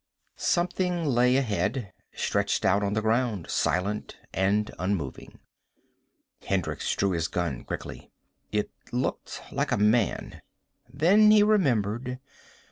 Something 0.35 1.05
lay 1.05 1.37
ahead. 1.37 1.93
Stretched 2.11 2.65
out 2.65 2.81
on 2.81 2.93
the 2.93 3.03
ground. 3.03 3.47
Silent 3.51 4.17
and 4.33 4.71
unmoving. 4.79 5.37
Hendricks 6.43 6.95
drew 6.95 7.11
his 7.11 7.27
gun 7.27 7.63
quickly. 7.63 8.09
It 8.51 8.71
looked 8.91 9.41
like 9.51 9.71
a 9.71 9.77
man. 9.77 10.41
Then 10.91 11.29
he 11.29 11.43
remembered. 11.43 12.17